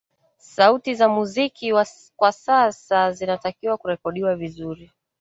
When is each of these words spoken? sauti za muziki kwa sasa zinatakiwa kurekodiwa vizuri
sauti 0.37 0.95
za 0.95 1.09
muziki 1.09 1.71
kwa 2.15 2.31
sasa 2.31 3.11
zinatakiwa 3.11 3.77
kurekodiwa 3.77 4.35
vizuri 4.35 4.91